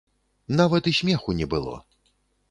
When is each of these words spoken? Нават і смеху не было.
Нават 0.59 0.89
і 0.91 0.93
смеху 0.99 1.35
не 1.41 1.47
было. 1.53 1.75